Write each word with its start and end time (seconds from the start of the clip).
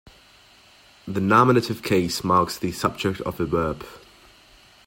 The 1.07 1.21
nominative 1.21 1.83
case 1.83 2.23
marks 2.23 2.57
the 2.57 2.71
subject 2.71 3.21
of 3.21 3.39
a 3.39 3.45
verb. 3.45 3.85